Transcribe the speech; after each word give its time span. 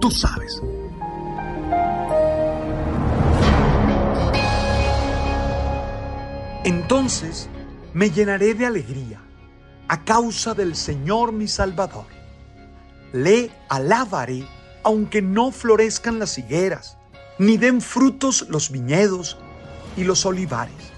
Tú 0.00 0.10
sabes. 0.10 0.60
Entonces 6.64 7.48
me 7.92 8.10
llenaré 8.10 8.54
de 8.54 8.66
alegría 8.66 9.20
a 9.88 10.04
causa 10.04 10.54
del 10.54 10.76
Señor 10.76 11.32
mi 11.32 11.48
Salvador. 11.48 12.06
Le 13.12 13.50
alabaré 13.68 14.46
aunque 14.82 15.20
no 15.20 15.50
florezcan 15.50 16.18
las 16.18 16.38
higueras, 16.38 16.96
ni 17.38 17.56
den 17.56 17.80
frutos 17.80 18.46
los 18.48 18.70
viñedos 18.70 19.36
y 19.96 20.04
los 20.04 20.24
olivares, 20.26 20.92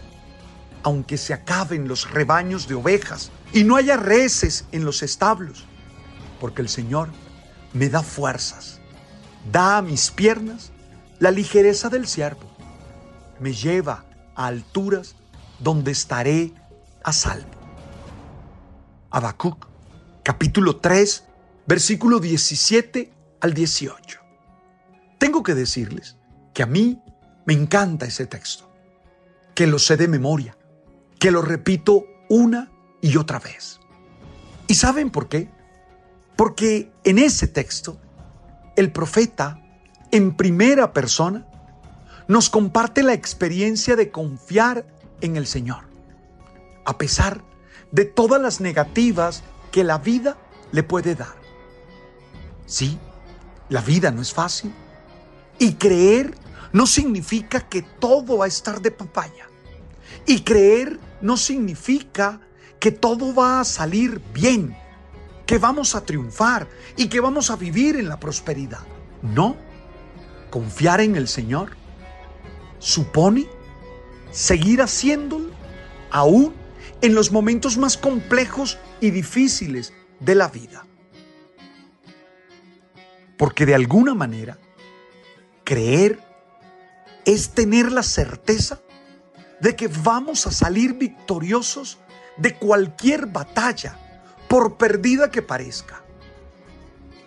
aunque 0.82 1.16
se 1.16 1.32
acaben 1.32 1.88
los 1.88 2.10
rebaños 2.10 2.68
de 2.68 2.74
ovejas 2.74 3.30
y 3.52 3.64
no 3.64 3.76
haya 3.76 3.96
reces 3.96 4.66
en 4.72 4.84
los 4.84 5.02
establos, 5.02 5.64
porque 6.38 6.62
el 6.62 6.68
Señor 6.68 7.08
me 7.72 7.88
da 7.88 8.02
fuerzas, 8.02 8.81
da 9.50 9.78
a 9.78 9.82
mis 9.82 10.10
piernas 10.10 10.72
la 11.18 11.30
ligereza 11.30 11.88
del 11.88 12.06
siervo, 12.06 12.50
me 13.40 13.52
lleva 13.52 14.04
a 14.34 14.46
alturas 14.46 15.16
donde 15.58 15.92
estaré 15.92 16.52
a 17.02 17.12
salvo. 17.12 17.50
Habacuc, 19.10 19.66
capítulo 20.22 20.76
3, 20.76 21.24
versículo 21.66 22.18
17 22.18 23.12
al 23.40 23.54
18. 23.54 24.20
Tengo 25.18 25.42
que 25.42 25.54
decirles 25.54 26.16
que 26.54 26.62
a 26.62 26.66
mí 26.66 27.00
me 27.44 27.54
encanta 27.54 28.06
ese 28.06 28.26
texto, 28.26 28.68
que 29.54 29.66
lo 29.66 29.78
sé 29.78 29.96
de 29.96 30.08
memoria, 30.08 30.56
que 31.18 31.30
lo 31.30 31.42
repito 31.42 32.04
una 32.28 32.70
y 33.00 33.16
otra 33.16 33.38
vez. 33.38 33.80
¿Y 34.66 34.74
saben 34.74 35.10
por 35.10 35.28
qué? 35.28 35.50
Porque 36.36 36.90
en 37.04 37.18
ese 37.18 37.46
texto, 37.46 38.00
el 38.76 38.92
profeta, 38.92 39.60
en 40.10 40.34
primera 40.34 40.92
persona, 40.92 41.46
nos 42.28 42.50
comparte 42.50 43.02
la 43.02 43.12
experiencia 43.12 43.96
de 43.96 44.10
confiar 44.10 44.86
en 45.20 45.36
el 45.36 45.46
Señor, 45.46 45.84
a 46.84 46.98
pesar 46.98 47.42
de 47.90 48.04
todas 48.04 48.40
las 48.40 48.60
negativas 48.60 49.42
que 49.70 49.84
la 49.84 49.98
vida 49.98 50.36
le 50.72 50.82
puede 50.82 51.14
dar. 51.14 51.34
Sí, 52.66 52.98
la 53.68 53.80
vida 53.80 54.10
no 54.10 54.22
es 54.22 54.32
fácil. 54.32 54.72
Y 55.58 55.74
creer 55.74 56.34
no 56.72 56.86
significa 56.86 57.60
que 57.60 57.82
todo 57.82 58.38
va 58.38 58.46
a 58.46 58.48
estar 58.48 58.80
de 58.80 58.90
papaya. 58.90 59.48
Y 60.26 60.40
creer 60.42 60.98
no 61.20 61.36
significa 61.36 62.40
que 62.80 62.90
todo 62.90 63.34
va 63.34 63.60
a 63.60 63.64
salir 63.64 64.20
bien, 64.32 64.76
que 65.52 65.58
vamos 65.58 65.94
a 65.94 66.02
triunfar 66.02 66.66
y 66.96 67.08
que 67.08 67.20
vamos 67.20 67.50
a 67.50 67.56
vivir 67.56 67.96
en 67.96 68.08
la 68.08 68.18
prosperidad. 68.18 68.86
No, 69.20 69.54
confiar 70.48 71.02
en 71.02 71.14
el 71.14 71.28
Señor 71.28 71.76
supone 72.78 73.46
seguir 74.30 74.80
haciéndolo 74.80 75.50
aún 76.10 76.54
en 77.02 77.14
los 77.14 77.32
momentos 77.32 77.76
más 77.76 77.98
complejos 77.98 78.78
y 78.98 79.10
difíciles 79.10 79.92
de 80.20 80.34
la 80.36 80.48
vida. 80.48 80.86
Porque 83.36 83.66
de 83.66 83.74
alguna 83.74 84.14
manera, 84.14 84.56
creer 85.64 86.18
es 87.26 87.50
tener 87.50 87.92
la 87.92 88.02
certeza 88.02 88.80
de 89.60 89.76
que 89.76 89.88
vamos 89.88 90.46
a 90.46 90.50
salir 90.50 90.94
victoriosos 90.94 91.98
de 92.38 92.54
cualquier 92.54 93.26
batalla, 93.26 93.98
por 94.52 94.74
perdida 94.74 95.30
que 95.30 95.40
parezca. 95.40 96.02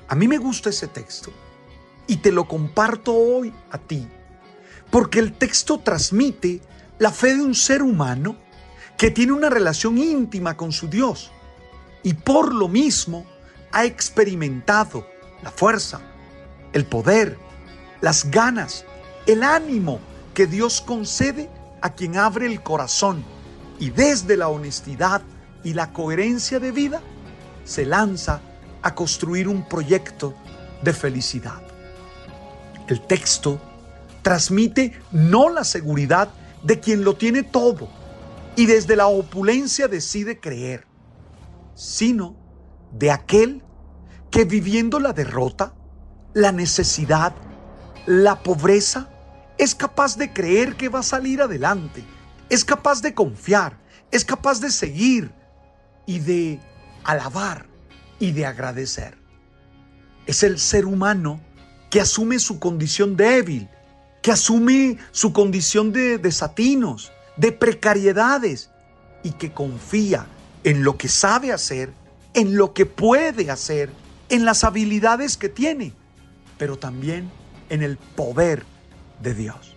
A 0.08 0.13
mí 0.13 0.28
me 0.28 0.38
gusta 0.38 0.69
ese 0.69 0.88
texto 0.88 1.31
y 2.06 2.18
te 2.18 2.31
lo 2.31 2.47
comparto 2.47 3.16
hoy 3.16 3.52
a 3.72 3.80
ti, 3.80 4.08
porque 4.91 5.18
el 5.18 5.34
texto 5.34 5.80
transmite 5.80 6.62
la 7.00 7.09
fe 7.09 7.34
de 7.34 7.41
un 7.41 7.56
ser 7.56 7.81
humano 7.81 8.36
que 8.96 9.09
tiene 9.09 9.31
una 9.31 9.50
relación 9.50 9.97
íntima 9.97 10.56
con 10.56 10.72
su 10.72 10.88
Dios 10.88 11.31
y 12.03 12.13
por 12.13 12.53
lo 12.53 12.68
mismo 12.68 13.25
ha 13.72 13.86
experimentado 13.86 15.07
la 15.42 15.50
fuerza, 15.50 16.02
el 16.74 16.86
poder, 16.86 17.40
las 18.02 18.30
ganas, 18.30 18.86
el 19.25 19.42
ánimo 19.42 20.00
que 20.36 20.46
Dios 20.46 20.80
concede 20.80 21.50
a 21.81 21.96
quien 21.96 22.18
abre 22.19 22.46
el 22.46 22.62
corazón 22.62 23.25
y 23.80 23.90
desde 23.90 24.38
la 24.38 24.47
honestidad 24.50 25.24
y 25.63 25.74
la 25.74 25.92
coherencia 25.92 26.59
de 26.59 26.72
vida 26.72 27.02
se 27.66 27.86
lanza 27.86 28.40
a 28.81 28.96
construir 28.96 29.50
un 29.50 29.68
proyecto 29.68 30.34
de 30.81 30.94
felicidad. 30.94 31.62
El 32.88 33.02
texto 33.02 33.59
transmite 34.22 34.94
no 35.12 35.50
la 35.50 35.66
seguridad 35.66 36.30
de 36.64 36.80
quien 36.80 37.04
lo 37.04 37.18
tiene 37.18 37.44
todo 37.44 37.90
y 38.56 38.66
desde 38.66 38.96
la 38.96 39.08
opulencia 39.08 39.90
decide 39.90 40.40
creer, 40.40 40.88
sino 41.74 42.38
de 42.94 43.12
aquel 43.12 43.62
que 44.31 44.46
viviendo 44.46 45.00
la 45.00 45.12
derrota, 45.12 45.74
la 46.34 46.54
necesidad, 46.54 47.34
la 48.06 48.42
pobreza, 48.42 49.10
es 49.57 49.75
capaz 49.75 50.18
de 50.18 50.31
creer 50.31 50.78
que 50.78 50.88
va 50.88 51.00
a 51.00 51.04
salir 51.04 51.42
adelante 51.42 52.04
es 52.50 52.63
capaz 52.63 53.01
de 53.01 53.13
confiar, 53.13 53.78
es 54.12 54.24
capaz 54.24 54.60
de 54.60 54.69
seguir 54.69 55.31
y 56.06 56.19
de 56.19 56.60
alabar 57.06 57.66
y 58.19 58.31
de 58.31 58.46
agradecer. 58.46 59.18
Es 60.25 60.44
el 60.44 60.60
ser 60.60 60.86
humano 60.86 61.40
que 61.90 62.02
asume 62.02 62.40
su 62.40 62.60
condición 62.60 63.16
débil, 63.16 63.69
que 64.22 64.31
asume 64.31 64.98
su 65.12 65.31
condición 65.31 65.94
de 65.94 66.18
desatinos, 66.18 67.12
de 67.38 67.52
precariedades 67.52 68.72
y 69.24 69.31
que 69.31 69.52
confía 69.52 70.25
en 70.63 70.84
lo 70.84 70.98
que 70.98 71.07
sabe 71.07 71.54
hacer, 71.54 71.94
en 72.34 72.57
lo 72.57 72.74
que 72.74 72.86
puede 72.86 73.51
hacer, 73.51 73.90
en 74.30 74.46
las 74.46 74.63
habilidades 74.63 75.38
que 75.38 75.48
tiene, 75.48 75.94
pero 76.58 76.78
también 76.78 77.30
en 77.69 77.84
el 77.84 77.98
poder 77.98 78.63
de 79.22 79.36
Dios. 79.36 79.75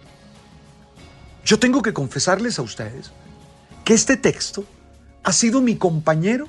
Yo 1.44 1.58
tengo 1.58 1.82
que 1.82 1.92
confesarles 1.92 2.58
a 2.58 2.62
ustedes 2.62 3.12
que 3.84 3.94
este 3.94 4.16
texto 4.16 4.64
ha 5.24 5.32
sido 5.32 5.60
mi 5.60 5.76
compañero 5.76 6.48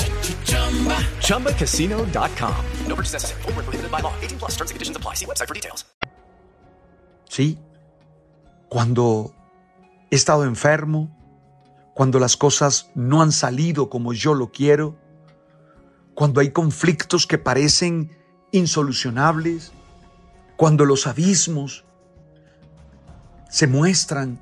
ChumbaCasino.com. 1.21 2.65
No 2.87 2.95
purchase 2.95 3.13
necessary. 3.13 3.41
Full 3.43 3.53
prohibited 3.53 3.91
by 3.91 4.01
law. 4.01 4.13
18 4.21 4.37
plus 4.39 4.51
terms 4.51 4.71
and 4.71 4.75
conditions 4.75 4.97
apply. 4.97 5.15
See 5.15 5.25
website 5.25 5.47
for 5.47 5.55
details. 5.55 5.85
Sí. 7.29 7.57
Cuando 8.69 9.33
he 10.09 10.15
estado 10.15 10.43
enfermo, 10.43 11.09
cuando 11.93 12.19
las 12.19 12.37
cosas 12.37 12.89
no 12.95 13.21
han 13.21 13.31
salido 13.31 13.89
como 13.89 14.13
yo 14.13 14.33
lo 14.33 14.51
quiero, 14.51 14.97
cuando 16.13 16.41
hay 16.41 16.51
conflictos 16.51 17.27
que 17.27 17.37
parecen 17.37 18.11
insolucionables, 18.51 19.71
cuando 20.57 20.85
los 20.85 21.07
abismos 21.07 21.85
se 23.49 23.67
muestran 23.67 24.39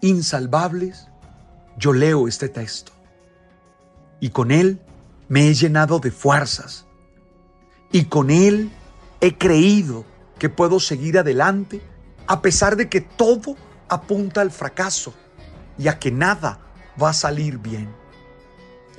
insalvables, 0.00 1.08
yo 1.76 1.92
leo 1.92 2.28
este 2.28 2.48
texto 2.48 2.92
y 4.20 4.30
con 4.30 4.50
él 4.50 4.80
me 5.30 5.48
he 5.48 5.54
llenado 5.54 6.00
de 6.00 6.10
fuerzas 6.10 6.86
y 7.92 8.06
con 8.06 8.30
él 8.30 8.72
he 9.20 9.38
creído 9.38 10.04
que 10.40 10.48
puedo 10.48 10.80
seguir 10.80 11.18
adelante 11.18 11.80
a 12.26 12.42
pesar 12.42 12.74
de 12.74 12.88
que 12.88 13.00
todo 13.00 13.56
apunta 13.88 14.40
al 14.40 14.50
fracaso 14.50 15.14
y 15.78 15.86
a 15.86 16.00
que 16.00 16.10
nada 16.10 16.58
va 17.00 17.10
a 17.10 17.14
salir 17.14 17.58
bien. 17.58 17.88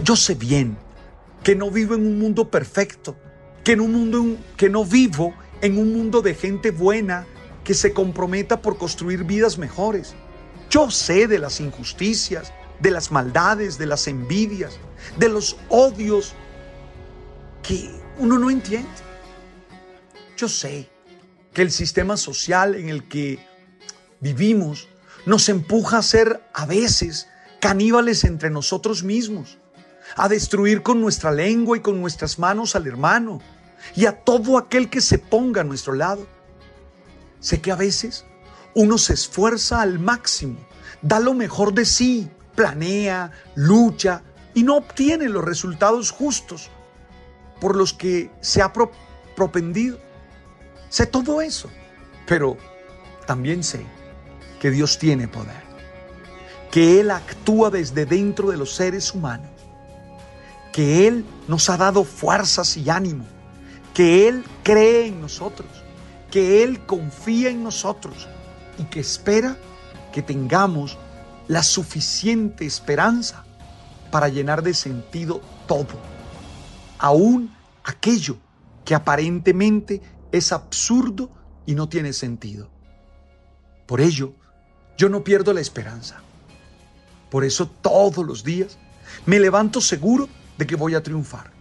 Yo 0.01 0.15
sé 0.15 0.35
bien 0.35 0.77
que 1.43 1.53
no 1.53 1.69
vivo 1.69 1.95
en 1.95 2.07
un 2.07 2.17
mundo 2.17 2.49
perfecto, 2.49 3.17
que 3.65 3.73
en 3.73 3.81
un 3.81 3.91
mundo 3.91 4.37
que 4.55 4.69
no 4.69 4.85
vivo 4.85 5.33
en 5.59 5.77
un 5.77 5.91
mundo 5.91 6.21
de 6.21 6.33
gente 6.33 6.71
buena 6.71 7.27
que 7.65 7.73
se 7.73 7.91
comprometa 7.91 8.61
por 8.61 8.77
construir 8.77 9.25
vidas 9.25 9.57
mejores. 9.57 10.15
Yo 10.69 10.89
sé 10.91 11.27
de 11.27 11.39
las 11.39 11.59
injusticias, 11.59 12.53
de 12.81 12.91
las 12.91 13.11
maldades, 13.11 13.77
de 13.77 13.85
las 13.85 14.07
envidias, 14.07 14.73
de 15.17 15.29
los 15.29 15.57
odios 15.69 16.33
que 17.61 17.91
uno 18.17 18.39
no 18.39 18.49
entiende. 18.49 18.89
Yo 20.35 20.47
sé 20.47 20.89
que 21.53 21.61
el 21.61 21.71
sistema 21.71 22.17
social 22.17 22.75
en 22.75 22.89
el 22.89 23.07
que 23.07 23.45
vivimos 24.19 24.87
nos 25.25 25.49
empuja 25.49 25.99
a 25.99 26.03
ser 26.03 26.41
a 26.53 26.65
veces 26.65 27.27
caníbales 27.59 28.23
entre 28.23 28.49
nosotros 28.49 29.03
mismos, 29.03 29.59
a 30.15 30.27
destruir 30.27 30.81
con 30.81 30.99
nuestra 30.99 31.31
lengua 31.31 31.77
y 31.77 31.81
con 31.81 32.01
nuestras 32.01 32.39
manos 32.39 32.75
al 32.75 32.87
hermano, 32.87 33.39
y 33.95 34.05
a 34.05 34.23
todo 34.23 34.57
aquel 34.57 34.89
que 34.89 35.01
se 35.01 35.19
ponga 35.19 35.61
a 35.61 35.63
nuestro 35.63 35.93
lado. 35.93 36.25
Sé 37.39 37.61
que 37.61 37.71
a 37.71 37.75
veces 37.75 38.25
uno 38.73 38.97
se 38.97 39.13
esfuerza 39.13 39.81
al 39.81 39.99
máximo, 39.99 40.57
da 41.01 41.19
lo 41.19 41.33
mejor 41.33 41.73
de 41.73 41.85
sí, 41.85 42.29
planea, 42.55 43.31
lucha 43.55 44.21
y 44.53 44.63
no 44.63 44.77
obtiene 44.77 45.29
los 45.29 45.43
resultados 45.43 46.11
justos 46.11 46.69
por 47.59 47.75
los 47.75 47.93
que 47.93 48.31
se 48.41 48.61
ha 48.61 48.71
propendido. 49.35 49.99
Sé 50.89 51.05
todo 51.05 51.41
eso, 51.41 51.69
pero 52.27 52.57
también 53.25 53.63
sé 53.63 53.85
que 54.59 54.71
Dios 54.71 54.97
tiene 54.99 55.27
poder, 55.27 55.63
que 56.69 56.99
Él 56.99 57.11
actúa 57.11 57.69
desde 57.69 58.05
dentro 58.05 58.51
de 58.51 58.57
los 58.57 58.75
seres 58.75 59.13
humanos, 59.13 59.49
que 60.73 61.07
Él 61.07 61.25
nos 61.47 61.69
ha 61.69 61.77
dado 61.77 62.03
fuerzas 62.03 62.75
y 62.77 62.89
ánimo 62.89 63.25
que 63.93 64.27
Él 64.27 64.43
cree 64.63 65.07
en 65.07 65.21
nosotros, 65.21 65.69
que 66.29 66.63
Él 66.63 66.85
confía 66.85 67.49
en 67.49 67.63
nosotros 67.63 68.27
y 68.77 68.83
que 68.85 69.01
espera 69.01 69.57
que 70.13 70.21
tengamos 70.21 70.97
la 71.51 71.63
suficiente 71.63 72.65
esperanza 72.65 73.43
para 74.09 74.29
llenar 74.29 74.63
de 74.63 74.73
sentido 74.73 75.41
todo, 75.67 75.99
aún 76.97 77.53
aquello 77.83 78.37
que 78.85 78.95
aparentemente 78.95 80.01
es 80.31 80.53
absurdo 80.53 81.29
y 81.65 81.75
no 81.75 81.89
tiene 81.89 82.13
sentido. 82.13 82.69
Por 83.85 83.99
ello, 83.99 84.31
yo 84.97 85.09
no 85.09 85.25
pierdo 85.25 85.51
la 85.51 85.59
esperanza. 85.59 86.21
Por 87.29 87.43
eso 87.43 87.67
todos 87.67 88.25
los 88.25 88.45
días 88.45 88.77
me 89.25 89.37
levanto 89.37 89.81
seguro 89.81 90.29
de 90.57 90.65
que 90.65 90.77
voy 90.77 90.95
a 90.95 91.03
triunfar 91.03 91.51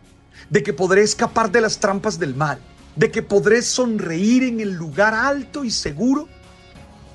de 0.50 0.62
que 0.62 0.72
podré 0.72 1.02
escapar 1.02 1.50
de 1.50 1.60
las 1.60 1.78
trampas 1.78 2.16
del 2.16 2.36
mal, 2.36 2.60
de 2.94 3.10
que 3.10 3.22
podré 3.22 3.60
sonreír 3.60 4.44
en 4.44 4.60
el 4.60 4.72
lugar 4.72 5.14
alto 5.14 5.64
y 5.64 5.70
seguro 5.72 6.28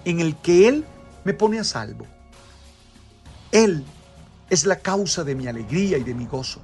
en 0.03 0.19
el 0.19 0.35
que 0.41 0.67
Él 0.67 0.85
me 1.23 1.33
pone 1.33 1.57
a 1.57 1.63
salvo. 1.63 2.05
Él 3.55 3.85
es 4.49 4.65
la 4.65 4.79
causa 4.79 5.23
de 5.23 5.33
mi 5.33 5.47
alegría 5.47 5.97
y 5.97 6.03
de 6.03 6.13
mi 6.13 6.25
gozo. 6.25 6.59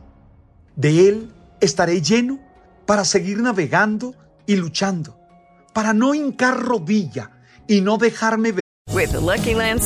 De 0.76 1.08
Él 1.08 1.32
estaré 1.62 2.02
lleno 2.02 2.38
para 2.86 3.06
seguir 3.06 3.40
navegando 3.40 4.14
y 4.46 4.58
luchando, 4.58 5.18
para 5.74 5.94
no 5.94 6.14
hincar 6.14 6.60
rodilla 6.60 7.32
y 7.66 7.80
no 7.80 7.98
dejarme 7.98 8.52
ver. 8.52 8.62
With 8.94 9.14
Lucky 9.14 9.54
Land 9.54 9.80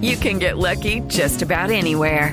you 0.00 0.16
can 0.16 0.38
get 0.38 0.56
lucky 0.56 1.02
just 1.08 1.42
about 1.42 1.72
anywhere. 1.72 2.32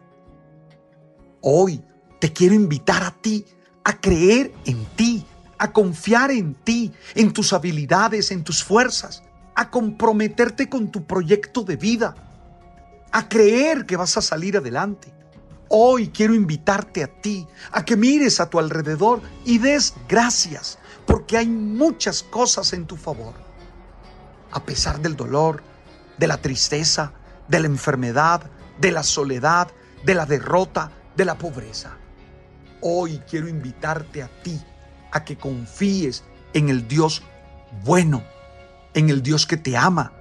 Hoy 1.41 1.83
te 2.19 2.31
quiero 2.31 2.53
invitar 2.53 3.03
a 3.03 3.11
ti 3.11 3.45
a 3.83 3.99
creer 3.99 4.53
en 4.65 4.85
ti, 4.95 5.25
a 5.57 5.73
confiar 5.73 6.29
en 6.29 6.53
ti, 6.53 6.93
en 7.15 7.33
tus 7.33 7.51
habilidades, 7.51 8.31
en 8.31 8.43
tus 8.43 8.63
fuerzas, 8.63 9.23
a 9.55 9.71
comprometerte 9.71 10.69
con 10.69 10.91
tu 10.91 11.05
proyecto 11.05 11.63
de 11.63 11.77
vida, 11.77 12.15
a 13.11 13.27
creer 13.27 13.87
que 13.87 13.97
vas 13.97 14.17
a 14.17 14.21
salir 14.21 14.55
adelante. 14.55 15.11
Hoy 15.67 16.09
quiero 16.09 16.35
invitarte 16.35 17.03
a 17.03 17.07
ti 17.07 17.47
a 17.71 17.83
que 17.85 17.95
mires 17.95 18.39
a 18.39 18.49
tu 18.49 18.59
alrededor 18.59 19.21
y 19.43 19.57
des 19.57 19.95
gracias, 20.07 20.77
porque 21.07 21.37
hay 21.37 21.47
muchas 21.47 22.21
cosas 22.21 22.73
en 22.73 22.85
tu 22.85 22.97
favor. 22.97 23.33
A 24.51 24.63
pesar 24.63 25.01
del 25.01 25.15
dolor, 25.15 25.63
de 26.19 26.27
la 26.27 26.37
tristeza, 26.37 27.13
de 27.47 27.61
la 27.61 27.67
enfermedad, 27.67 28.43
de 28.79 28.91
la 28.91 29.01
soledad, 29.01 29.69
de 30.05 30.13
la 30.13 30.25
derrota, 30.25 30.91
de 31.15 31.25
la 31.25 31.37
pobreza. 31.37 31.97
Hoy 32.81 33.21
quiero 33.29 33.47
invitarte 33.47 34.23
a 34.23 34.27
ti 34.27 34.59
a 35.11 35.23
que 35.23 35.37
confíes 35.37 36.23
en 36.53 36.69
el 36.69 36.87
Dios 36.87 37.23
bueno, 37.83 38.23
en 38.93 39.09
el 39.09 39.21
Dios 39.21 39.45
que 39.45 39.57
te 39.57 39.77
ama, 39.77 40.13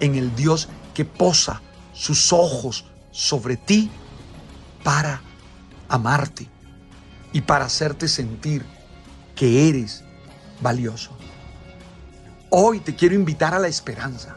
en 0.00 0.14
el 0.14 0.34
Dios 0.34 0.68
que 0.94 1.04
posa 1.04 1.62
sus 1.92 2.32
ojos 2.32 2.86
sobre 3.10 3.56
ti 3.56 3.90
para 4.82 5.20
amarte 5.88 6.48
y 7.32 7.40
para 7.40 7.66
hacerte 7.66 8.08
sentir 8.08 8.64
que 9.34 9.68
eres 9.68 10.04
valioso. 10.60 11.12
Hoy 12.50 12.80
te 12.80 12.94
quiero 12.94 13.14
invitar 13.14 13.54
a 13.54 13.58
la 13.58 13.68
esperanza. 13.68 14.36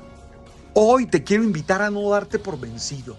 Hoy 0.73 1.05
te 1.05 1.23
quiero 1.23 1.43
invitar 1.43 1.81
a 1.81 1.89
no 1.89 2.09
darte 2.09 2.39
por 2.39 2.59
vencido. 2.59 3.17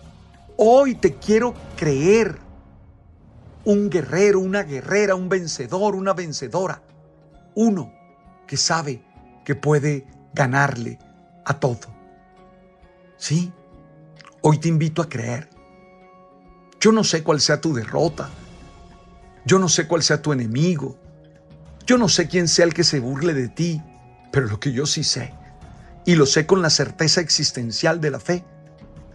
Hoy 0.57 0.95
te 0.95 1.17
quiero 1.17 1.55
creer 1.77 2.39
un 3.65 3.91
guerrero, 3.91 4.41
una 4.41 4.63
guerrera, 4.63 5.15
un 5.15 5.29
vencedor, 5.29 5.95
una 5.95 6.13
vencedora. 6.13 6.83
Uno 7.55 7.93
que 8.47 8.57
sabe 8.57 9.03
que 9.45 9.55
puede 9.55 10.07
ganarle 10.35 10.99
a 11.45 11.59
todo. 11.59 11.95
Sí, 13.17 13.53
hoy 14.41 14.59
te 14.59 14.69
invito 14.69 15.03
a 15.03 15.09
creer. 15.09 15.49
Yo 16.81 16.93
no 16.93 17.05
sé 17.05 17.23
cuál 17.23 17.41
sea 17.41 17.61
tu 17.61 17.73
derrota. 17.73 18.29
Yo 19.45 19.59
no 19.59 19.69
sé 19.69 19.87
cuál 19.87 20.03
sea 20.03 20.23
tu 20.23 20.33
enemigo. 20.33 20.99
Yo 21.87 21.99
no 21.99 22.09
sé 22.09 22.29
quién 22.29 22.49
sea 22.49 22.65
el 22.65 22.75
que 22.75 22.85
se 22.85 23.01
burle 23.01 23.35
de 23.35 23.49
ti. 23.49 23.83
Pero 24.33 24.47
lo 24.47 24.59
que 24.59 24.73
yo 24.73 24.87
sí 24.87 25.05
sé, 25.05 25.35
y 26.07 26.15
lo 26.15 26.27
sé 26.27 26.47
con 26.47 26.63
la 26.63 26.71
certeza 26.71 27.21
existencial 27.21 28.01
de 28.01 28.11
la 28.11 28.19
fe, 28.19 28.45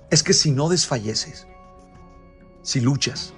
es 0.09 0.23
que 0.23 0.33
si 0.33 0.51
no 0.51 0.69
desfalleces, 0.69 1.47
si 2.61 2.79
luchas, 2.79 3.33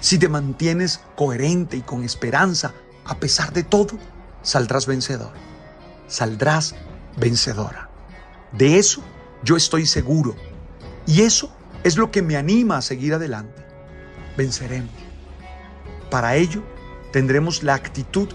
si 0.00 0.18
te 0.18 0.28
mantienes 0.28 1.00
coherente 1.16 1.76
y 1.76 1.82
con 1.82 2.04
esperanza 2.04 2.72
a 3.04 3.18
pesar 3.18 3.52
de 3.52 3.62
todo, 3.62 3.98
saldrás 4.42 4.86
vencedor, 4.86 5.32
saldrás 6.08 6.74
vencedora. 7.16 7.88
De 8.52 8.78
eso 8.78 9.02
yo 9.42 9.56
estoy 9.56 9.86
seguro 9.86 10.34
y 11.06 11.22
eso 11.22 11.52
es 11.84 11.96
lo 11.96 12.10
que 12.10 12.22
me 12.22 12.36
anima 12.36 12.78
a 12.78 12.82
seguir 12.82 13.14
adelante. 13.14 13.64
Venceremos. 14.36 14.90
Para 16.10 16.36
ello 16.36 16.62
tendremos 17.12 17.62
la 17.62 17.74
actitud 17.74 18.28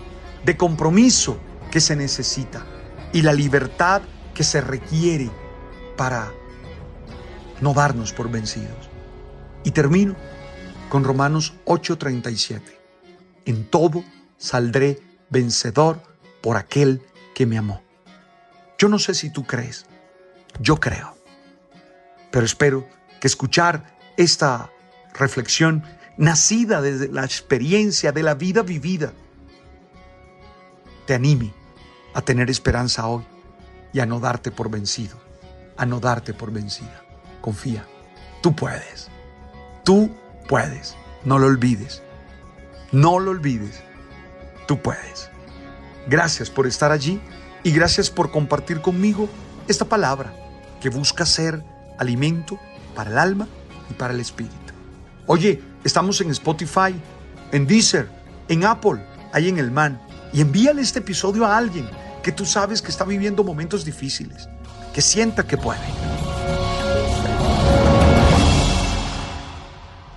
de 0.45 0.57
compromiso 0.57 1.37
que 1.69 1.79
se 1.79 1.95
necesita 1.95 2.65
y 3.13 3.21
la 3.21 3.33
libertad 3.33 4.01
que 4.33 4.43
se 4.43 4.61
requiere 4.61 5.29
para 5.97 6.31
no 7.59 7.73
darnos 7.73 8.13
por 8.13 8.29
vencidos. 8.29 8.89
Y 9.63 9.71
termino 9.71 10.15
con 10.91 11.05
Romanos 11.05 11.53
8:37. 11.63 12.77
En 13.45 13.63
todo 13.63 14.03
saldré 14.37 14.99
vencedor 15.29 16.03
por 16.41 16.57
aquel 16.57 17.01
que 17.33 17.45
me 17.45 17.57
amó. 17.57 17.81
Yo 18.77 18.89
no 18.89 18.99
sé 18.99 19.13
si 19.13 19.29
tú 19.29 19.45
crees, 19.45 19.85
yo 20.59 20.81
creo, 20.81 21.15
pero 22.29 22.45
espero 22.45 22.85
que 23.21 23.27
escuchar 23.27 23.97
esta 24.17 24.69
reflexión 25.13 25.81
nacida 26.17 26.81
desde 26.81 27.07
la 27.07 27.23
experiencia 27.23 28.11
de 28.11 28.23
la 28.23 28.33
vida 28.33 28.61
vivida 28.61 29.13
te 31.05 31.13
anime 31.13 31.53
a 32.13 32.21
tener 32.21 32.49
esperanza 32.49 33.07
hoy 33.07 33.23
y 33.93 34.01
a 34.01 34.05
no 34.05 34.19
darte 34.19 34.51
por 34.51 34.69
vencido, 34.69 35.15
a 35.77 35.85
no 35.85 36.01
darte 36.01 36.33
por 36.33 36.51
vencida. 36.51 37.01
Confía, 37.39 37.85
tú 38.41 38.53
puedes, 38.53 39.07
tú 39.85 40.11
puedes, 40.51 40.95
no 41.23 41.39
lo 41.39 41.47
olvides, 41.47 42.03
no 42.91 43.21
lo 43.21 43.31
olvides, 43.31 43.81
tú 44.67 44.81
puedes. 44.81 45.29
Gracias 46.07 46.49
por 46.49 46.67
estar 46.67 46.91
allí 46.91 47.21
y 47.63 47.71
gracias 47.71 48.09
por 48.09 48.31
compartir 48.31 48.81
conmigo 48.81 49.29
esta 49.69 49.85
palabra 49.85 50.33
que 50.81 50.89
busca 50.89 51.25
ser 51.25 51.63
alimento 51.97 52.59
para 52.93 53.11
el 53.11 53.17
alma 53.17 53.47
y 53.89 53.93
para 53.93 54.13
el 54.13 54.19
espíritu. 54.19 54.73
Oye, 55.25 55.63
estamos 55.85 56.19
en 56.19 56.31
Spotify, 56.31 56.93
en 57.53 57.65
Deezer, 57.65 58.09
en 58.49 58.65
Apple, 58.65 59.01
ahí 59.31 59.47
en 59.47 59.57
el 59.57 59.71
Man. 59.71 60.01
Y 60.33 60.41
envíale 60.41 60.81
este 60.81 60.99
episodio 60.99 61.45
a 61.45 61.55
alguien 61.55 61.89
que 62.23 62.33
tú 62.33 62.45
sabes 62.45 62.81
que 62.81 62.91
está 62.91 63.05
viviendo 63.05 63.45
momentos 63.45 63.85
difíciles, 63.85 64.49
que 64.93 65.01
sienta 65.01 65.47
que 65.47 65.55
puede. 65.55 66.00